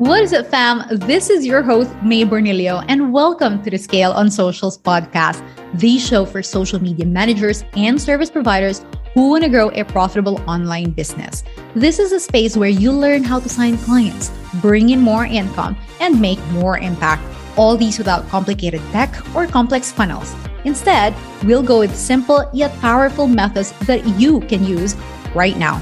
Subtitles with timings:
[0.00, 0.82] What is up, fam?
[0.90, 5.98] This is your host, Mae Bornilio, and welcome to the Scale on Socials podcast, the
[5.98, 8.82] show for social media managers and service providers
[9.12, 11.44] who want to grow a profitable online business.
[11.74, 14.32] This is a space where you learn how to sign clients,
[14.62, 17.22] bring in more income, and make more impact.
[17.58, 20.34] All these without complicated tech or complex funnels.
[20.64, 21.14] Instead,
[21.44, 24.96] we'll go with simple yet powerful methods that you can use
[25.34, 25.76] right now.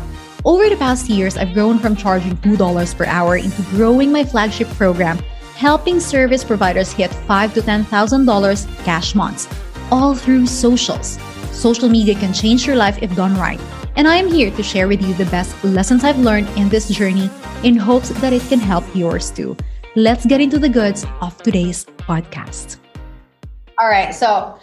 [0.49, 4.66] Over the past years, I've grown from charging $2 per hour into growing my flagship
[4.79, 5.19] program,
[5.55, 9.47] helping service providers hit 5 to $10,000 cash months,
[9.91, 11.19] all through socials.
[11.52, 13.61] Social media can change your life if done right.
[13.95, 16.88] And I am here to share with you the best lessons I've learned in this
[16.88, 17.29] journey
[17.62, 19.55] in hopes that it can help yours too.
[19.96, 22.79] Let's get into the goods of today's podcast.
[23.79, 24.15] All right.
[24.15, 24.59] So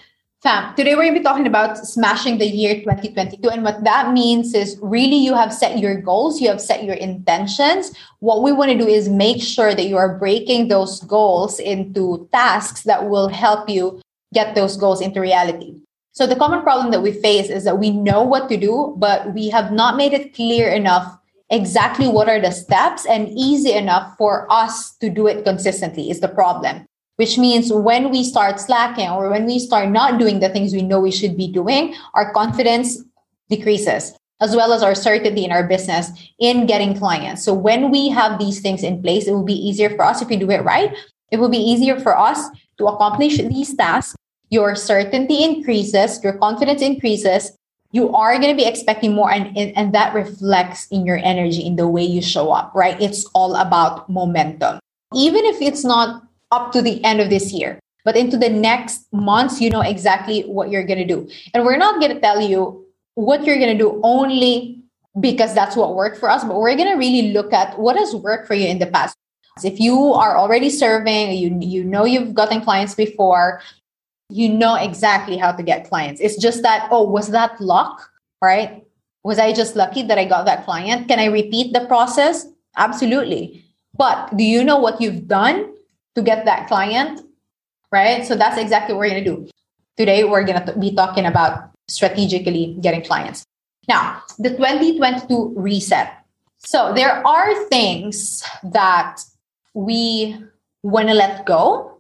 [0.46, 3.50] Fam, today we're going to be talking about smashing the year 2022.
[3.50, 6.94] And what that means is really you have set your goals, you have set your
[6.94, 7.92] intentions.
[8.20, 12.30] What we want to do is make sure that you are breaking those goals into
[12.32, 14.00] tasks that will help you
[14.36, 15.78] get those goals into reality.
[16.12, 19.34] So the common problem that we face is that we know what to do, but
[19.34, 21.18] we have not made it clear enough
[21.50, 26.20] exactly what are the steps and easy enough for us to do it consistently is
[26.20, 26.86] the problem
[27.18, 30.82] which means when we start slacking or when we start not doing the things we
[30.82, 33.02] know we should be doing, our confidence
[33.50, 37.44] decreases, as well as our certainty in our business in getting clients.
[37.44, 40.30] So when we have these things in place, it will be easier for us if
[40.30, 40.96] we do it right.
[41.32, 42.40] It will be easier for us
[42.78, 44.16] to accomplish these tasks.
[44.50, 47.52] Your certainty increases, your confidence increases.
[47.92, 51.78] You are going to be expecting more, and, and that reflects in your energy, in
[51.78, 53.00] the way you show up, right?
[53.02, 54.80] It's all about momentum.
[55.14, 57.80] Even if it's not up to the end of this year.
[58.04, 61.28] But into the next months, you know exactly what you're going to do.
[61.54, 64.84] And we're not going to tell you what you're going to do only
[65.20, 68.14] because that's what worked for us, but we're going to really look at what has
[68.14, 69.18] worked for you in the past.
[69.64, 73.62] If you are already serving, you, you know you've gotten clients before,
[74.30, 76.20] you know exactly how to get clients.
[76.20, 78.10] It's just that, oh, was that luck?
[78.42, 78.84] Right?
[79.24, 81.08] Was I just lucky that I got that client?
[81.08, 82.46] Can I repeat the process?
[82.76, 83.64] Absolutely.
[83.98, 85.75] But do you know what you've done
[86.16, 87.22] to get that client,
[87.92, 88.26] right?
[88.26, 89.50] So that's exactly what we're going to do.
[89.98, 93.46] Today, we're going to be talking about strategically getting clients.
[93.88, 96.14] Now, the 2022 reset.
[96.60, 99.22] So there are things that
[99.74, 100.36] we
[100.82, 102.00] want to let go.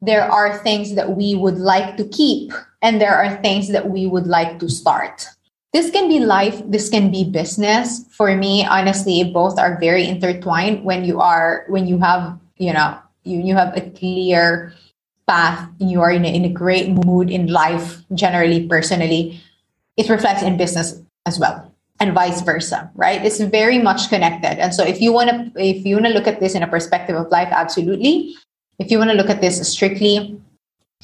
[0.00, 4.06] There are things that we would like to keep, and there are things that we
[4.06, 5.26] would like to start.
[5.72, 8.04] This can be life, this can be business.
[8.10, 12.98] For me, honestly, both are very intertwined when you are when you have, you know,
[13.24, 14.74] you you have a clear
[15.26, 15.68] path.
[15.78, 19.40] You are in a, in a great mood in life generally personally.
[19.96, 21.70] It reflects in business as well
[22.00, 23.24] and vice versa right?
[23.24, 24.58] It's very much connected.
[24.58, 26.68] And so if you want to if you want to look at this in a
[26.68, 28.34] perspective of life absolutely.
[28.78, 30.40] If you want to look at this strictly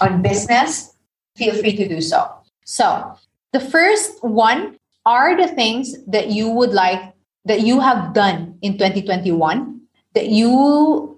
[0.01, 0.97] on business
[1.37, 2.29] feel free to do so.
[2.65, 3.15] So
[3.53, 8.73] the first one are the things that you would like that you have done in
[8.73, 9.81] 2021
[10.15, 11.16] that you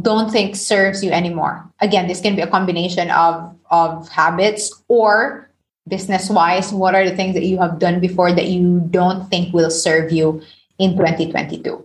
[0.00, 1.64] don't think serves you anymore.
[1.80, 5.48] Again, this can be a combination of of habits or
[5.88, 9.52] business wise what are the things that you have done before that you don't think
[9.52, 10.42] will serve you
[10.78, 11.84] in 2022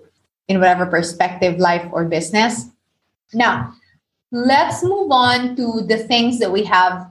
[0.49, 2.67] in whatever perspective life or business.
[3.33, 3.73] Now
[4.31, 7.09] let's move on to the things that we have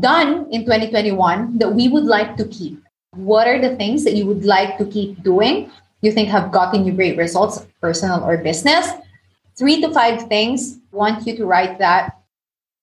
[0.00, 2.80] done in 2021 that we would like to keep.
[3.14, 5.70] What are the things that you would like to keep doing
[6.02, 8.90] you think have gotten you great results personal or business
[9.56, 10.78] three to five things.
[10.90, 12.18] Want you to write that.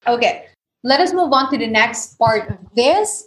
[0.07, 0.45] Okay,
[0.83, 3.25] let us move on to the next part of this,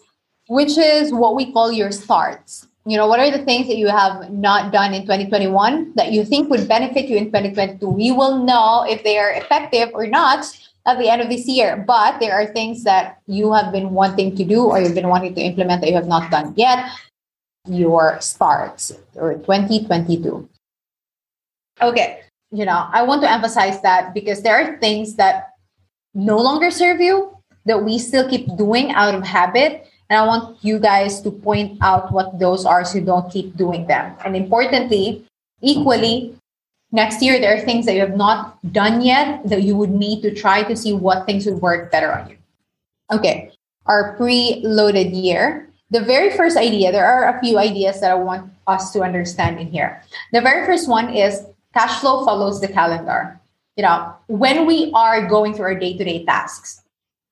[0.48, 2.66] which is what we call your starts.
[2.84, 6.24] You know, what are the things that you have not done in 2021 that you
[6.24, 7.86] think would benefit you in 2022?
[7.88, 10.46] We will know if they are effective or not
[10.86, 11.84] at the end of this year.
[11.86, 15.34] But there are things that you have been wanting to do or you've been wanting
[15.36, 16.90] to implement that you have not done yet.
[17.68, 20.48] Your starts or 2022.
[21.80, 22.22] Okay
[22.52, 25.54] you know, I want to emphasize that because there are things that
[26.14, 29.88] no longer serve you that we still keep doing out of habit.
[30.10, 33.56] And I want you guys to point out what those are so you don't keep
[33.56, 34.14] doing them.
[34.24, 35.24] And importantly,
[35.62, 36.36] equally,
[36.90, 40.20] next year, there are things that you have not done yet that you would need
[40.22, 42.36] to try to see what things would work better on you.
[43.10, 43.50] Okay,
[43.86, 45.68] our pre-loaded year.
[45.90, 49.60] The very first idea, there are a few ideas that I want us to understand
[49.60, 50.02] in here.
[50.32, 53.38] The very first one is cash flow follows the calendar.
[53.76, 56.82] You know, when we are going through our day to day tasks,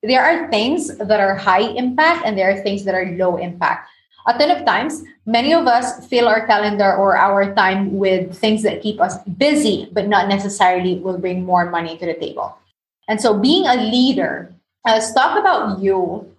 [0.01, 3.87] there are things that are high impact and there are things that are low impact.
[4.27, 8.61] A ton of times, many of us fill our calendar or our time with things
[8.63, 12.55] that keep us busy, but not necessarily will bring more money to the table.
[13.07, 14.53] And so, being a leader,
[14.87, 16.30] uh, let's talk about you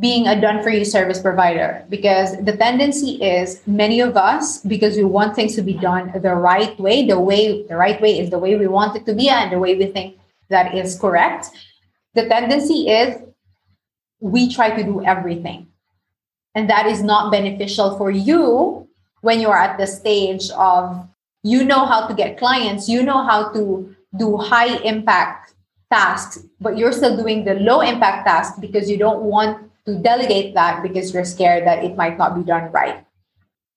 [0.00, 1.84] being a done for you service provider.
[1.88, 6.34] Because the tendency is many of us because we want things to be done the
[6.34, 9.28] right way the way the right way is the way we want it to be
[9.28, 10.18] and the way we think
[10.50, 11.50] that is correct.
[12.14, 13.20] The tendency is
[14.20, 15.68] we try to do everything.
[16.54, 18.88] And that is not beneficial for you
[19.20, 21.08] when you are at the stage of
[21.42, 25.54] you know how to get clients you know how to do high impact
[25.92, 30.54] tasks but you're still doing the low impact tasks because you don't want to delegate
[30.54, 33.04] that because you're scared that it might not be done right.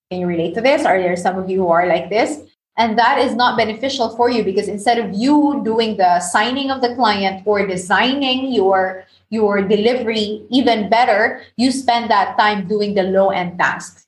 [0.09, 0.85] Can you relate to this?
[0.85, 2.39] Are there some of you who are like this?
[2.77, 6.81] And that is not beneficial for you because instead of you doing the signing of
[6.81, 13.03] the client or designing your your delivery even better, you spend that time doing the
[13.03, 14.05] low end tasks,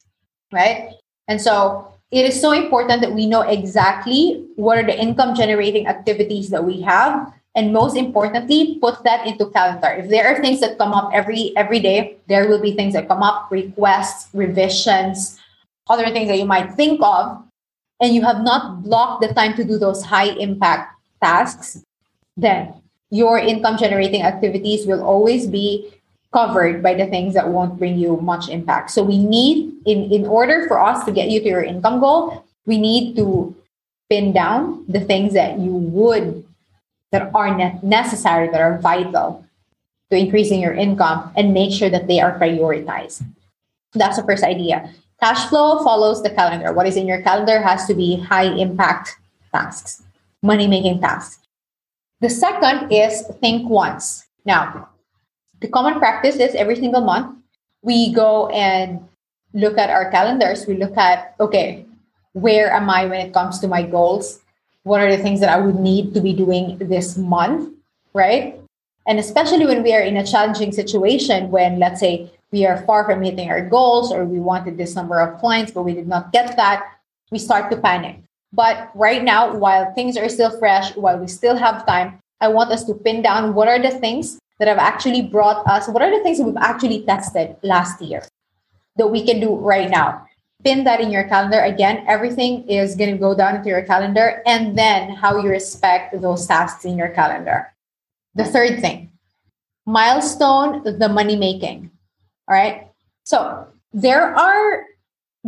[0.53, 0.93] right?
[1.27, 5.87] And so it is so important that we know exactly what are the income generating
[5.87, 9.89] activities that we have and most importantly put that into calendar.
[9.89, 13.07] If there are things that come up every every day there will be things that
[13.07, 15.39] come up requests revisions
[15.89, 17.43] other things that you might think of
[17.99, 21.83] and you have not blocked the time to do those high impact tasks
[22.37, 22.73] then
[23.09, 25.89] your income generating activities will always be
[26.31, 28.91] covered by the things that won't bring you much impact.
[28.91, 32.45] So we need in in order for us to get you to your income goal
[32.69, 33.55] we need to
[34.09, 36.45] pin down the things that you would
[37.11, 39.45] that are necessary, that are vital
[40.11, 43.25] to increasing your income and make sure that they are prioritized.
[43.93, 44.93] That's the first idea.
[45.19, 46.71] Cash flow follows the calendar.
[46.73, 49.17] What is in your calendar has to be high impact
[49.51, 50.03] tasks,
[50.41, 51.39] money making tasks.
[52.21, 54.27] The second is think once.
[54.45, 54.89] Now,
[55.61, 57.37] the common practice is every single month
[57.81, 59.07] we go and
[59.53, 60.67] look at our calendars.
[60.67, 61.85] We look at, okay,
[62.33, 64.39] where am I when it comes to my goals?
[64.89, 67.71] What are the things that I would need to be doing this month,
[68.13, 68.59] right?
[69.05, 73.05] And especially when we are in a challenging situation, when let's say we are far
[73.05, 76.33] from hitting our goals or we wanted this number of clients, but we did not
[76.33, 76.83] get that,
[77.29, 78.17] we start to panic.
[78.51, 82.71] But right now, while things are still fresh, while we still have time, I want
[82.71, 86.09] us to pin down what are the things that have actually brought us, what are
[86.09, 88.23] the things that we've actually tested last year
[88.97, 90.25] that we can do right now
[90.63, 91.59] pin that in your calendar.
[91.59, 96.19] Again, everything is going to go down into your calendar and then how you respect
[96.21, 97.71] those tasks in your calendar.
[98.35, 99.11] The third thing,
[99.85, 101.91] milestone the money making.
[102.47, 102.87] All right.
[103.23, 104.85] So there are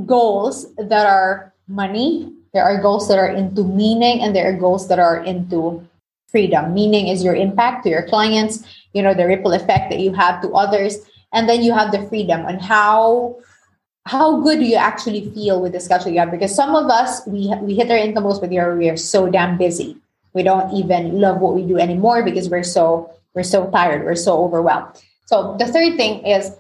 [0.06, 4.88] goals that are money, there are goals that are into meaning, and there are goals
[4.88, 5.88] that are into
[6.28, 6.74] freedom.
[6.74, 8.64] Meaning is your impact to your clients,
[8.94, 11.00] you know, the ripple effect that you have to others.
[11.34, 13.38] And then you have the freedom and how
[14.06, 16.32] how good do you actually feel with the schedule you have?
[16.32, 18.98] Because some of us, we, we hit our income goals, but we are, we are
[18.98, 19.98] so damn busy.
[20.34, 24.04] We don't even love what we do anymore because we're so we're so tired.
[24.04, 25.02] We're so overwhelmed.
[25.26, 26.56] So the third thing is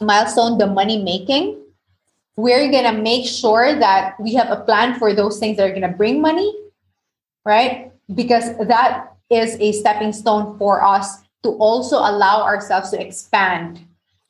[0.00, 1.58] milestone the money making.
[2.36, 5.96] We're gonna make sure that we have a plan for those things that are gonna
[5.96, 6.52] bring money,
[7.44, 7.92] right?
[8.14, 13.80] Because that is a stepping stone for us to also allow ourselves to expand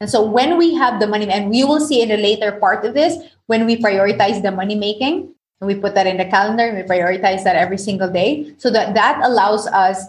[0.02, 2.84] and so when we have the money, and we will see in the later part
[2.84, 6.64] of this, when we prioritize the money making, and we put that in the calendar,
[6.64, 10.02] and we prioritize that every single day, so that that allows us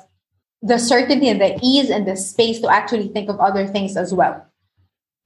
[0.63, 4.12] the certainty and the ease and the space to actually think of other things as
[4.12, 4.44] well.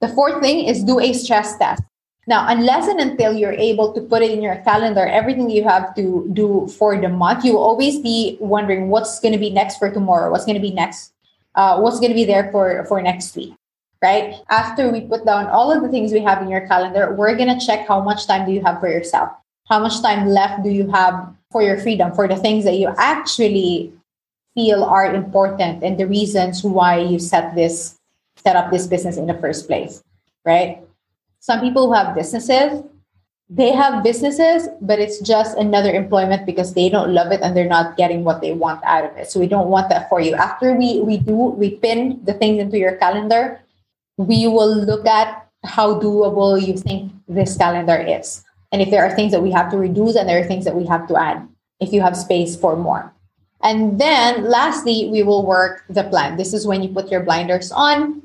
[0.02, 1.82] The fourth thing is do a stress test.
[2.26, 5.94] Now, unless and until you're able to put it in your calendar, everything you have
[5.94, 9.78] to do for the month, you will always be wondering what's going to be next
[9.78, 11.14] for tomorrow, what's going to be next,
[11.54, 13.54] uh, what's going to be there for for next week
[14.02, 14.34] right?
[14.48, 17.58] After we put down all of the things we have in your calendar, we're going
[17.58, 19.30] to check how much time do you have for yourself?
[19.68, 22.92] How much time left do you have for your freedom, for the things that you
[22.96, 23.92] actually
[24.54, 27.96] feel are important and the reasons why you set this
[28.36, 30.02] set up this business in the first place,
[30.44, 30.80] right?
[31.40, 32.82] Some people who have businesses,
[33.50, 37.68] they have businesses, but it's just another employment because they don't love it and they're
[37.68, 39.30] not getting what they want out of it.
[39.30, 40.34] So we don't want that for you.
[40.34, 43.60] After we we do we pin the things into your calendar,
[44.18, 48.44] we will look at how doable you think this calendar is.
[48.70, 50.76] And if there are things that we have to reduce and there are things that
[50.76, 51.48] we have to add,
[51.80, 53.14] if you have space for more.
[53.62, 56.36] And then lastly, we will work the plan.
[56.36, 58.22] This is when you put your blinders on,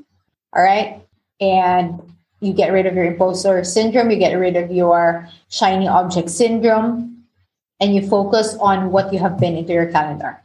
[0.54, 1.02] all right?
[1.40, 2.02] And
[2.40, 7.24] you get rid of your imposter syndrome, you get rid of your shiny object syndrome,
[7.80, 10.42] and you focus on what you have been into your calendar.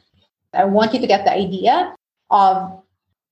[0.55, 1.95] I want you to get the idea
[2.31, 2.83] of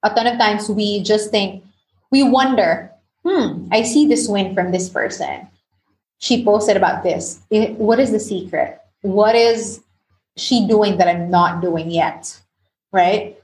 [0.03, 1.65] a ton of times we just think,
[2.11, 2.93] we wonder
[3.27, 5.49] hmm, I see this win from this person.
[6.19, 7.41] She posted about this.
[7.51, 8.81] It, what is the secret?
[9.03, 9.83] What is
[10.37, 12.41] she doing that I'm not doing yet?
[12.93, 13.37] Right?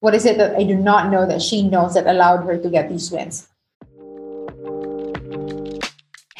[0.00, 2.68] What is it that I do not know that she knows that allowed her to
[2.68, 3.48] get these wins?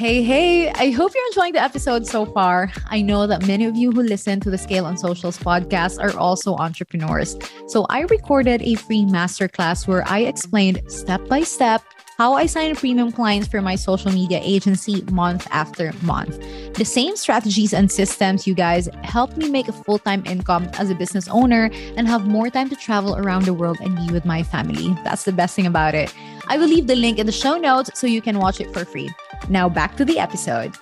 [0.03, 2.73] Hey, hey, I hope you're enjoying the episode so far.
[2.91, 6.19] I know that many of you who listen to the Scale on Socials podcast are
[6.19, 7.37] also entrepreneurs.
[7.69, 11.85] So I recorded a free masterclass where I explained step by step
[12.19, 16.37] how I sign premium clients for my social media agency month after month.
[16.75, 20.91] The same strategies and systems, you guys, helped me make a full time income as
[20.91, 24.25] a business owner and have more time to travel around the world and be with
[24.25, 24.97] my family.
[25.05, 26.13] That's the best thing about it.
[26.49, 28.85] I will leave the link in the show notes so you can watch it for
[28.85, 29.09] free.
[29.53, 30.73] Now back to the episode.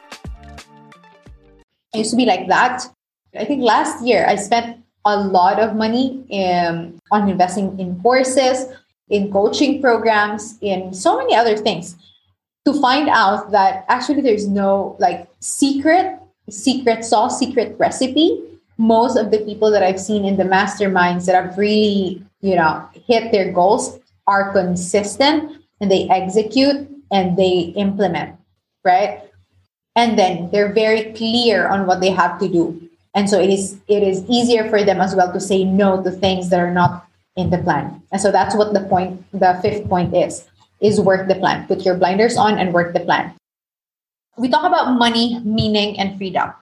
[1.92, 2.86] I used to be like that.
[3.34, 8.66] I think last year I spent a lot of money in, on investing in courses,
[9.08, 11.96] in coaching programs, in so many other things
[12.64, 18.40] to find out that actually there's no like secret, secret sauce, secret recipe.
[18.78, 22.88] Most of the people that I've seen in the masterminds that have really, you know,
[22.94, 23.98] hit their goals
[24.28, 28.39] are consistent and they execute and they implement
[28.84, 29.22] right?
[29.96, 32.80] And then they're very clear on what they have to do.
[33.14, 36.10] And so it is it is easier for them as well to say no to
[36.10, 37.06] things that are not
[37.36, 38.02] in the plan.
[38.12, 40.46] And so that's what the point, the fifth point is,
[40.80, 41.66] is work the plan.
[41.66, 43.34] Put your blinders on and work the plan.
[44.38, 46.52] We talk about money, meaning, and freedom.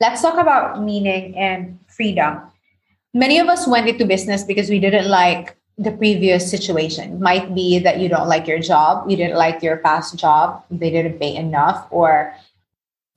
[0.00, 2.40] Let's talk about meaning and freedom.
[3.14, 7.20] Many of us went into business because we didn't like the previous situation.
[7.20, 10.90] Might be that you don't like your job, you didn't like your past job, they
[10.90, 12.34] didn't pay enough, or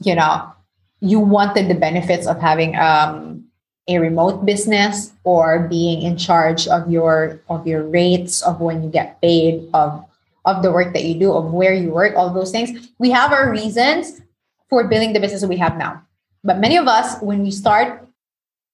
[0.04, 0.52] you know,
[1.00, 3.46] you wanted the benefits of having um,
[3.88, 8.90] a remote business or being in charge of your of your rates of when you
[8.90, 10.04] get paid of
[10.46, 13.32] of the work that you do of where you work all those things we have
[13.32, 14.22] our reasons
[14.70, 16.02] for building the business we have now
[16.44, 18.08] but many of us when we start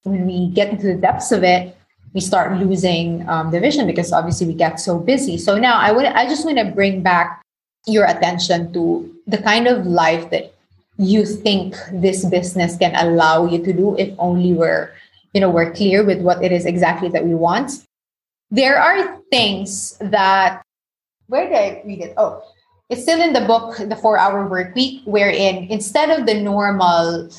[0.04, 1.76] when we get into the depths of it
[2.14, 5.38] we start losing um, the vision because obviously we get so busy.
[5.38, 7.42] So now I would I just want to bring back
[7.86, 10.54] your attention to the kind of life that
[10.98, 14.92] you think this business can allow you to do if only we're
[15.32, 17.72] you know we're clear with what it is exactly that we want.
[18.50, 20.62] There are things that
[21.28, 22.14] where did I read it?
[22.18, 22.42] Oh,
[22.90, 27.30] it's still in the book, The Four Hour Work Week, wherein instead of the normal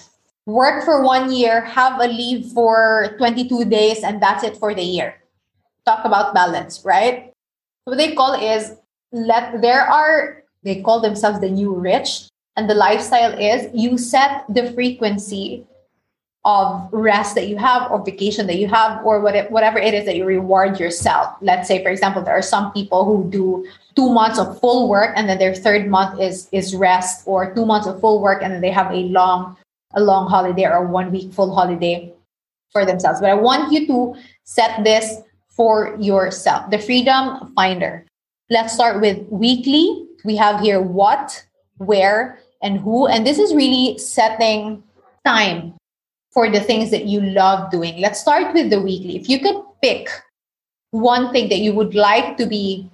[0.45, 4.83] work for one year, have a leave for 22 days, and that's it for the
[4.83, 5.15] year.
[5.85, 7.31] Talk about balance, right?
[7.85, 8.75] What they call is
[9.11, 14.45] let there are they call themselves the new rich, and the lifestyle is you set
[14.47, 15.65] the frequency
[16.45, 20.17] of rest that you have or vacation that you have or whatever it is that
[20.17, 21.35] you reward yourself.
[21.41, 25.13] Let's say, for example, there are some people who do two months of full work
[25.15, 28.53] and then their third month is is rest or two months of full work and
[28.53, 29.55] then they have a long
[29.93, 32.13] a long holiday or one week full holiday
[32.71, 33.21] for themselves.
[33.21, 35.17] But I want you to set this
[35.49, 36.69] for yourself.
[36.71, 38.05] The Freedom Finder.
[38.49, 40.07] Let's start with weekly.
[40.25, 41.45] We have here what,
[41.77, 43.07] where, and who.
[43.07, 44.83] And this is really setting
[45.25, 45.75] time
[46.31, 48.01] for the things that you love doing.
[48.01, 49.15] Let's start with the weekly.
[49.15, 50.09] If you could pick
[50.91, 52.89] one thing that you would like to be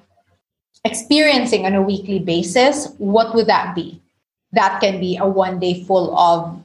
[0.84, 4.02] experiencing on a weekly basis, what would that be?
[4.52, 6.59] That can be a one day full of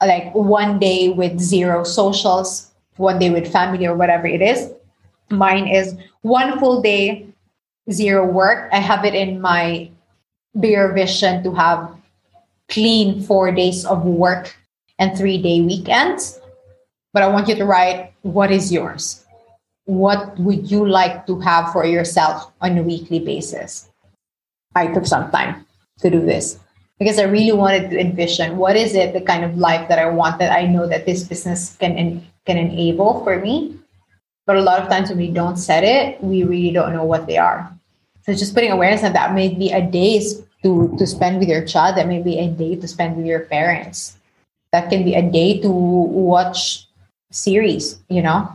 [0.00, 4.72] like one day with zero socials, one day with family or whatever it is.
[5.30, 7.26] Mine is one full day,
[7.90, 8.68] zero work.
[8.72, 9.90] I have it in my
[10.58, 11.90] bigger vision to have
[12.68, 14.56] clean four days of work
[14.98, 16.40] and three day weekends.
[17.12, 19.24] But I want you to write what is yours?
[19.84, 23.88] What would you like to have for yourself on a weekly basis?
[24.74, 25.64] I took some time
[26.00, 26.58] to do this
[26.98, 30.06] because I really wanted to envision what is it the kind of life that I
[30.06, 33.76] want that I know that this business can en- can enable for me.
[34.46, 37.26] But a lot of times when we don't set it, we really don't know what
[37.26, 37.68] they are.
[38.24, 40.22] So just putting awareness on that may be a day
[40.62, 43.40] to to spend with your child, that may be a day to spend with your
[43.40, 44.16] parents.
[44.72, 46.86] That can be a day to watch
[47.30, 48.48] series, you know.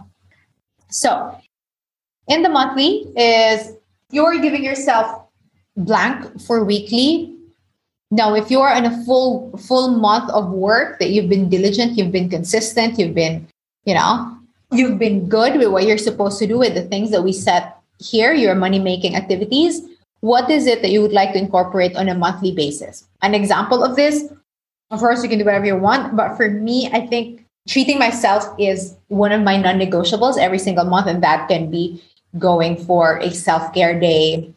[0.90, 1.38] So
[2.28, 3.76] in the monthly is
[4.12, 5.28] you're giving yourself
[5.78, 7.36] blank for weekly
[8.12, 12.12] now, if you're in a full full month of work that you've been diligent, you've
[12.12, 13.48] been consistent, you've been,
[13.86, 14.38] you know,
[14.72, 17.78] you've been good with what you're supposed to do with the things that we set
[18.00, 19.82] here, your money making activities,
[20.22, 23.08] what is it that you would like to incorporate on a monthly basis?
[23.22, 24.32] An example of this,
[24.92, 28.44] of course, you can do whatever you want, but for me, I think treating myself
[28.60, 32.02] is one of my non negotiables every single month, and that can be
[32.38, 34.54] going for a self care day,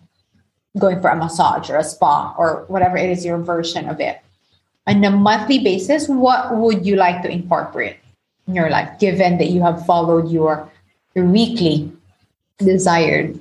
[0.79, 4.21] going for a massage or a spa or whatever it is your version of it.
[4.87, 7.97] On a monthly basis, what would you like to incorporate
[8.47, 10.71] in your life, given that you have followed your,
[11.15, 11.93] weekly
[12.59, 13.39] desired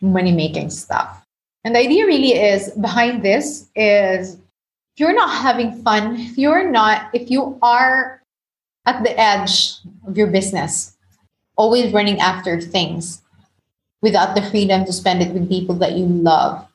[0.00, 1.26] money making stuff?
[1.64, 6.70] And the idea really is behind this is if you're not having fun, if you're
[6.70, 8.22] not, if you are
[8.86, 9.74] at the edge
[10.06, 10.96] of your business,
[11.56, 13.22] always running after things
[14.02, 16.66] without the freedom to spend it with people that you love,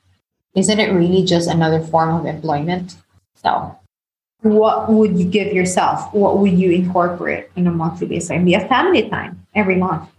[0.55, 2.95] isn't it really just another form of employment?
[3.35, 3.75] So,
[4.41, 6.13] what would you give yourself?
[6.13, 8.29] What would you incorporate in a monthly basis?
[8.29, 10.09] And be a family time every month.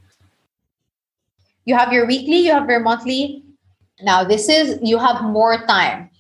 [1.65, 3.43] You have your weekly, you have your monthly.
[4.03, 6.11] Now, this is you have more time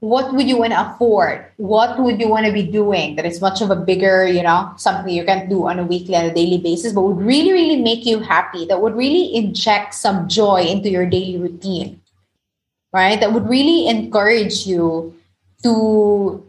[0.00, 1.46] what would you want to afford?
[1.56, 4.72] What would you want to be doing that is much of a bigger, you know,
[4.76, 7.82] something you can do on a weekly and a daily basis, but would really, really
[7.82, 12.00] make you happy, that would really inject some joy into your daily routine,
[12.92, 13.18] right?
[13.20, 15.14] That would really encourage you
[15.62, 16.44] to,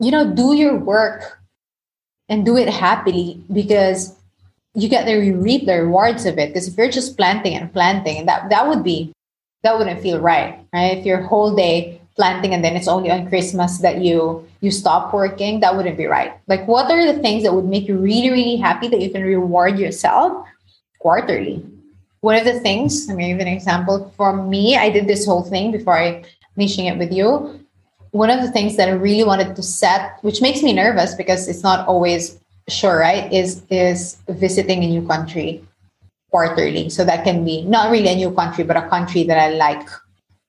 [0.00, 1.38] you know, do your work
[2.30, 4.16] and do it happily because
[4.74, 6.48] you get the you reap the rewards of it.
[6.48, 9.12] Because if you're just planting and planting, that that would be
[9.62, 10.98] that wouldn't feel right, right?
[10.98, 15.12] If your whole day planting and then it's only on Christmas that you you stop
[15.12, 16.32] working, that wouldn't be right.
[16.48, 19.22] Like what are the things that would make you really, really happy that you can
[19.22, 20.46] reward yourself
[20.98, 21.64] quarterly?
[22.20, 24.12] One of the things, I'm gonna give an example.
[24.16, 26.24] For me, I did this whole thing before I
[26.56, 27.60] finishing it with you.
[28.10, 31.46] One of the things that I really wanted to set, which makes me nervous because
[31.46, 33.30] it's not always sure, right?
[33.30, 35.62] Is is visiting a new country
[36.30, 36.88] quarterly.
[36.88, 39.86] So that can be not really a new country, but a country that I like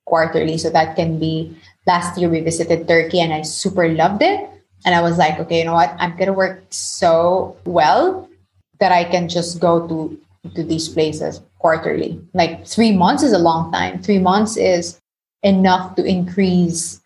[0.08, 0.58] quarterly.
[0.58, 4.50] So that can be last year we visited Turkey and I super loved it.
[4.86, 5.94] And I was like, okay, you know what?
[6.00, 8.28] I'm gonna work so well
[8.80, 10.18] that I can just go to
[10.56, 12.22] to these places quarterly.
[12.34, 14.02] Like three months is a long time.
[14.02, 15.00] Three months is
[15.44, 17.02] enough to increase,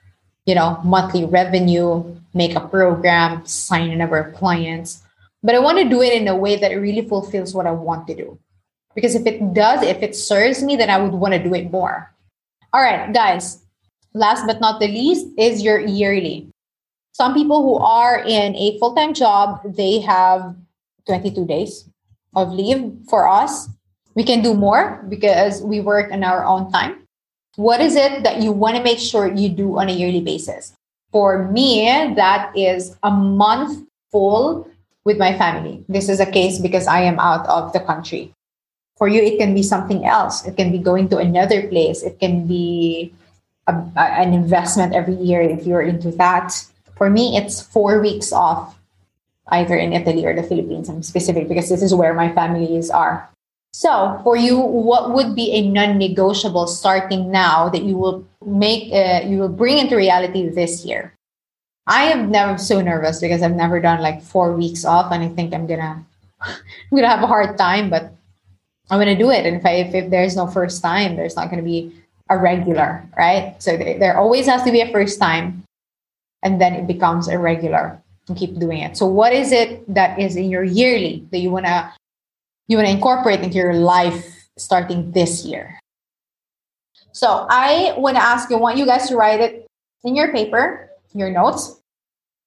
[0.45, 2.03] you know, monthly revenue,
[2.33, 5.01] make a program, sign a number of clients.
[5.41, 7.71] But I want to do it in a way that it really fulfills what I
[7.71, 8.37] want to do.
[8.93, 11.71] Because if it does, if it serves me, then I would want to do it
[11.71, 12.10] more.
[12.73, 13.65] All right, guys.
[14.13, 16.47] Last but not the least is your yearly.
[17.11, 20.55] Some people who are in a full time job, they have
[21.07, 21.89] 22 days
[22.35, 22.93] of leave.
[23.09, 23.67] For us,
[24.15, 27.07] we can do more because we work in our own time.
[27.55, 30.73] What is it that you want to make sure you do on a yearly basis?
[31.11, 31.83] For me,
[32.15, 34.67] that is a month full
[35.03, 35.83] with my family.
[35.89, 38.33] This is a case because I am out of the country.
[39.01, 40.45] For you, it can be something else.
[40.45, 42.03] It can be going to another place.
[42.03, 43.11] It can be
[43.65, 46.53] a, a, an investment every year if you're into that.
[46.97, 48.77] For me, it's four weeks off,
[49.47, 50.87] either in Italy or the Philippines.
[50.87, 53.27] I'm specific because this is where my families are.
[53.73, 59.25] So, for you, what would be a non-negotiable starting now that you will make, uh,
[59.25, 61.17] you will bring into reality this year?
[61.87, 65.29] I am never so nervous because I've never done like four weeks off, and I
[65.29, 66.05] think I'm gonna,
[66.41, 67.89] I'm gonna have a hard time.
[67.89, 68.13] But
[68.91, 69.45] I'm going to do it.
[69.45, 71.95] And if, I, if, if there's no first time, there's not going to be
[72.29, 73.55] a regular, right?
[73.59, 75.63] So there always has to be a first time
[76.43, 78.97] and then it becomes a regular and keep doing it.
[78.97, 81.93] So what is it that is in your yearly that you want to
[82.67, 85.79] you want to incorporate into your life starting this year?
[87.13, 89.67] So I want to ask you, I want you guys to write it
[90.03, 91.81] in your paper, your notes,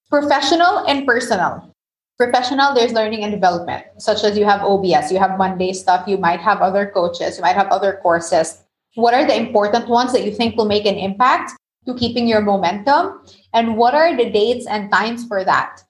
[0.09, 1.74] professional and personal
[2.17, 6.17] professional there's learning and development such as you have obs you have monday stuff you
[6.17, 8.65] might have other coaches you might have other courses.
[8.95, 11.53] What are the important ones that you think will make an impact
[11.87, 13.21] to keeping your momentum?
[13.53, 15.83] And what are the dates and times for that?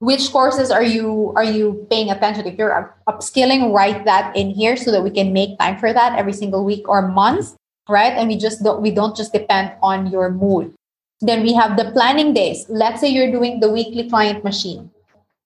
[0.00, 4.76] Which courses are you are you paying attention if you're upskilling write that in here
[4.76, 7.56] so that we can make time for that every single week or month
[7.88, 8.12] right?
[8.12, 10.74] And we just don't we don't just depend on your mood.
[11.20, 12.66] Then we have the planning days.
[12.68, 14.90] Let's say you're doing the weekly client machine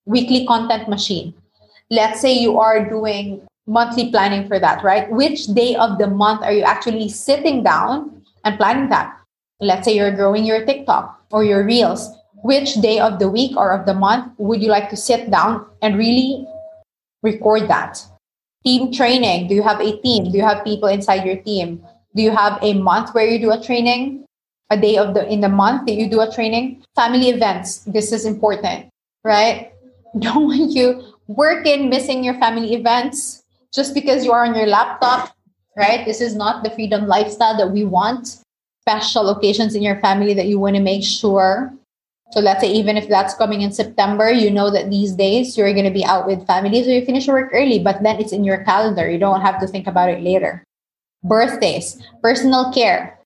[0.07, 1.35] weekly content machine.
[1.91, 5.11] Let's say you are doing monthly planning for that, right?
[5.11, 9.15] Which day of the month are you actually sitting down and planning that?
[9.61, 12.11] Let's say you're growing your TikTok or your Reels.
[12.43, 15.67] Which day of the week or of the month would you like to sit down
[15.83, 16.47] and really
[17.23, 17.99] record that?
[18.65, 19.49] Team training.
[19.49, 20.31] Do you have a team?
[20.31, 21.83] Do you have people inside your team?
[22.15, 24.25] Do you have a month where you do a training?
[24.71, 26.85] A day of the in the month that you do a training?
[26.95, 27.79] Family events.
[27.87, 28.91] This is important,
[29.23, 29.73] right?
[30.21, 33.43] don't want you working, missing your family events
[33.75, 35.37] just because you are on your laptop,
[35.77, 36.05] right?
[36.07, 38.41] This is not the freedom lifestyle that we want.
[38.83, 41.75] Special occasions in your family that you want to make sure.
[42.33, 45.73] So let's say even if that's coming in September, you know that these days you're
[45.73, 48.45] going to be out with family, so you finish work early, but then it's in
[48.45, 49.09] your calendar.
[49.11, 50.65] You don't have to think about it later.
[51.23, 53.19] Birthdays, personal care,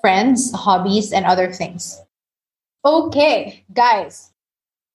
[0.00, 2.00] friends, hobbies, and other things.
[2.84, 4.33] Okay, guys.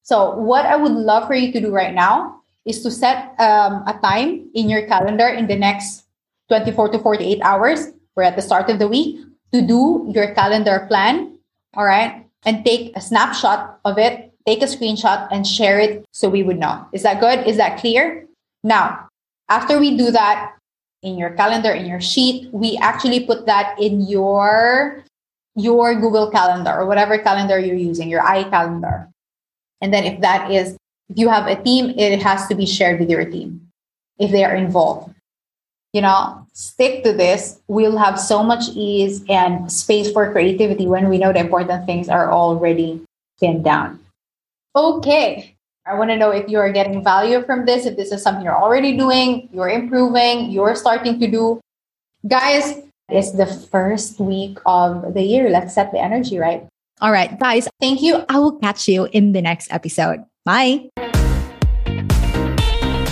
[0.10, 3.86] So, what I would love for you to do right now is to set um,
[3.86, 6.10] a time in your calendar in the next
[6.50, 7.94] 24 to 48 hours.
[8.16, 9.22] We're at the start of the week
[9.54, 11.38] to do your calendar plan.
[11.76, 12.26] All right.
[12.44, 16.58] And take a snapshot of it, take a screenshot and share it so we would
[16.58, 16.88] know.
[16.92, 17.46] Is that good?
[17.46, 18.26] Is that clear?
[18.64, 19.10] Now,
[19.48, 20.58] after we do that
[21.04, 25.04] in your calendar, in your sheet, we actually put that in your
[25.54, 29.10] your Google Calendar or whatever calendar you're using, your iCalendar.
[29.82, 30.78] And then if that is,
[31.10, 33.70] if you have a team, it has to be shared with your team
[34.20, 35.14] if they are involved.
[35.94, 37.60] You know, stick to this.
[37.68, 42.10] We'll have so much ease and space for creativity when we know the important things
[42.10, 43.02] are already
[43.40, 44.00] pinned down.
[44.76, 45.56] Okay.
[45.88, 48.44] I want to know if you are getting value from this, if this is something
[48.44, 51.60] you're already doing, you're improving, you're starting to do.
[52.28, 55.50] Guys, it's the first week of the year.
[55.50, 56.68] Let's set the energy right.
[57.02, 58.26] All right, guys, thank you.
[58.28, 60.26] I will catch you in the next episode.
[60.44, 60.92] Bye.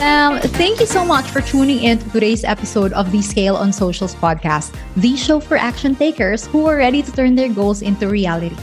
[0.03, 3.71] Um, thank you so much for tuning in to today's episode of the Scale on
[3.71, 8.09] Socials podcast, the show for action takers who are ready to turn their goals into
[8.09, 8.55] reality.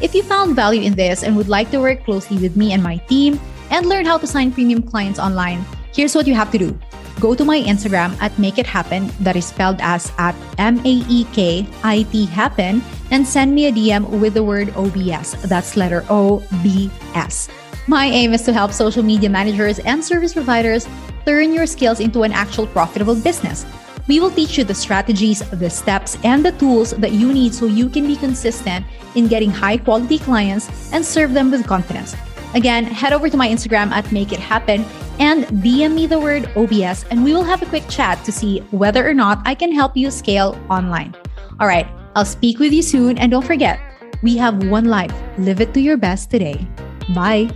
[0.00, 2.82] If you found value in this and would like to work closely with me and
[2.82, 6.58] my team and learn how to sign premium clients online, here's what you have to
[6.58, 6.78] do
[7.20, 11.02] go to my Instagram at Make It Happen, that is spelled as at M A
[11.08, 15.32] E K I T Happen, and send me a DM with the word OBS.
[15.42, 17.48] That's letter O B S.
[17.86, 20.86] My aim is to help social media managers and service providers
[21.24, 23.64] turn your skills into an actual profitable business.
[24.08, 27.66] We will teach you the strategies, the steps, and the tools that you need so
[27.66, 32.16] you can be consistent in getting high quality clients and serve them with confidence.
[32.54, 34.84] Again, head over to my Instagram at Make It Happen
[35.18, 38.60] and DM me the word OBS, and we will have a quick chat to see
[38.70, 41.14] whether or not I can help you scale online.
[41.60, 43.80] All right, I'll speak with you soon, and don't forget,
[44.22, 45.14] we have one life.
[45.38, 46.66] Live it to your best today.
[47.14, 47.50] Bye.